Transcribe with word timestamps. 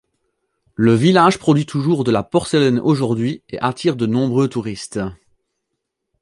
Le 0.73 0.95
village 0.95 1.37
produit 1.37 1.67
toujours 1.67 2.03
de 2.03 2.09
la 2.09 2.23
porcelaine 2.23 2.79
aujourd'hui 2.79 3.43
et 3.49 3.59
attire 3.61 3.95
de 3.95 4.07
nombreux 4.07 4.47
touristes. 4.49 4.99